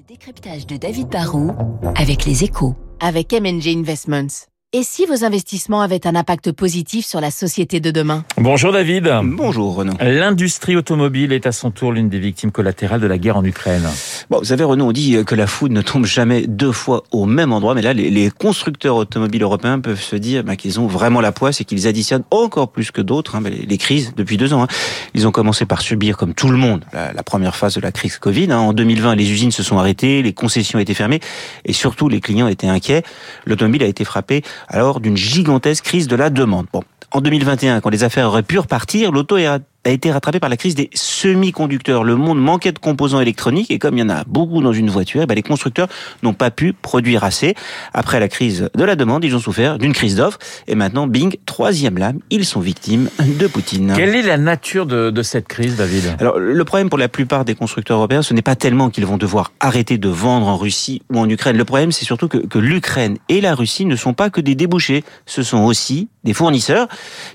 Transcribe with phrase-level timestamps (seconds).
[0.00, 1.50] Le décryptage de David Barrault
[1.94, 2.74] avec les échos.
[3.00, 4.49] Avec MNG Investments.
[4.72, 9.12] Et si vos investissements avaient un impact positif sur la société de demain Bonjour David.
[9.24, 9.94] Bonjour Renaud.
[10.00, 13.82] L'industrie automobile est à son tour l'une des victimes collatérales de la guerre en Ukraine.
[14.30, 17.26] Bon, vous savez Renaud, on dit que la foudre ne tombe jamais deux fois au
[17.26, 21.20] même endroit, mais là les, constructeurs automobiles européens peuvent se dire bah, qu'ils ont vraiment
[21.20, 24.62] la poisse et qu'ils additionnent encore plus que d'autres hein, les, crises depuis deux ans.
[24.62, 24.68] Hein.
[25.14, 27.90] Ils ont commencé par subir, comme tout le monde, la, la première phase de la
[27.90, 28.52] crise Covid.
[28.52, 28.58] Hein.
[28.58, 31.18] En 2020, les usines se sont arrêtées, les concessions étaient fermées
[31.64, 33.02] et surtout les clients étaient inquiets.
[33.46, 36.66] L'automobile a été frappé alors d'une gigantesque crise de la demande.
[36.72, 36.82] Bon,
[37.12, 39.36] en 2021, quand les affaires auraient pu repartir, l'auto
[39.84, 42.04] a été rattrapé par la crise des semi-conducteurs.
[42.04, 44.90] Le monde manquait de composants électroniques et comme il y en a beaucoup dans une
[44.90, 45.88] voiture, eh ben les constructeurs
[46.22, 47.54] n'ont pas pu produire assez.
[47.94, 51.36] Après la crise de la demande, ils ont souffert d'une crise d'offres et maintenant, bing,
[51.46, 53.94] troisième lame, ils sont victimes de Poutine.
[53.96, 56.16] Quelle est la nature de, de cette crise, David?
[56.18, 59.16] Alors, le problème pour la plupart des constructeurs européens, ce n'est pas tellement qu'ils vont
[59.16, 61.56] devoir arrêter de vendre en Russie ou en Ukraine.
[61.56, 64.54] Le problème, c'est surtout que, que l'Ukraine et la Russie ne sont pas que des
[64.54, 66.88] débouchés, ce sont aussi des fournisseurs.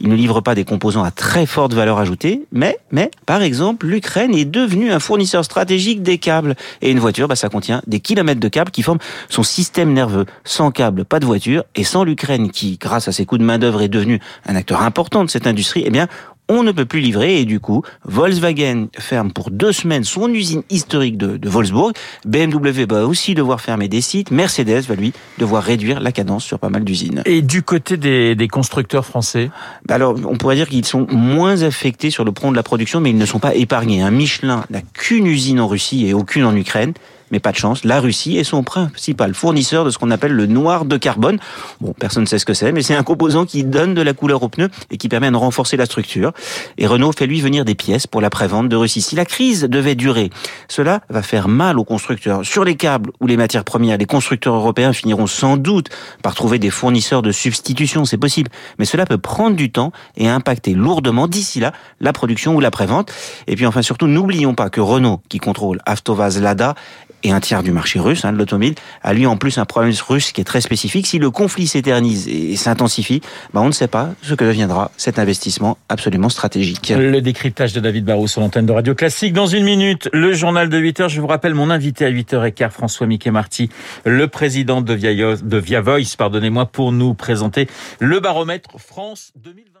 [0.00, 2.12] Ils ne livrent pas des composants à très forte valeur ajoutée
[2.52, 6.54] mais, mais, par exemple, l'Ukraine est devenue un fournisseur stratégique des câbles.
[6.80, 10.26] Et une voiture, bah, ça contient des kilomètres de câbles qui forment son système nerveux.
[10.44, 11.64] Sans câbles, pas de voiture.
[11.74, 15.24] Et sans l'Ukraine, qui, grâce à ses coûts de main-d'œuvre, est devenue un acteur important
[15.24, 16.08] de cette industrie, eh bien,
[16.52, 20.62] on ne peut plus livrer et du coup, Volkswagen ferme pour deux semaines son usine
[20.68, 21.92] historique de, de Wolfsburg.
[22.26, 24.30] BMW va aussi devoir fermer des sites.
[24.30, 27.22] Mercedes va lui devoir réduire la cadence sur pas mal d'usines.
[27.24, 29.50] Et du côté des, des constructeurs français
[29.86, 33.00] bah Alors, on pourrait dire qu'ils sont moins affectés sur le front de la production,
[33.00, 34.02] mais ils ne sont pas épargnés.
[34.02, 36.92] Un Michelin n'a qu'une usine en Russie et aucune en Ukraine.
[37.32, 40.46] Mais pas de chance, la Russie est son principal fournisseur de ce qu'on appelle le
[40.46, 41.38] noir de carbone.
[41.80, 44.12] Bon, personne ne sait ce que c'est, mais c'est un composant qui donne de la
[44.12, 46.32] couleur aux pneus et qui permet de renforcer la structure.
[46.76, 49.00] Et Renault fait lui venir des pièces pour la prévente de Russie.
[49.00, 50.28] Si la crise devait durer,
[50.68, 52.44] cela va faire mal aux constructeurs.
[52.44, 55.88] Sur les câbles ou les matières premières, les constructeurs européens finiront sans doute
[56.22, 58.50] par trouver des fournisseurs de substitution, c'est possible.
[58.78, 62.70] Mais cela peut prendre du temps et impacter lourdement d'ici là la production ou la
[62.70, 63.10] prévente.
[63.46, 66.74] Et puis enfin surtout, n'oublions pas que Renault, qui contrôle Avtovaz Lada,
[67.22, 69.92] et un tiers du marché russe hein, de l'automobile, a lui en plus un problème
[70.08, 71.06] russe qui est très spécifique.
[71.06, 73.20] Si le conflit s'éternise et s'intensifie,
[73.52, 76.92] bah on ne sait pas ce que deviendra cet investissement absolument stratégique.
[76.96, 79.32] Le décryptage de David Barrou sur l'antenne de Radio Classique.
[79.32, 81.08] Dans une minute, le journal de 8 heures.
[81.08, 83.68] Je vous rappelle mon invité à 8h15, François Mickey Marty,
[84.04, 87.68] le président de Via Voice, pardonnez-moi, pour nous présenter
[87.98, 89.71] le baromètre France 2020.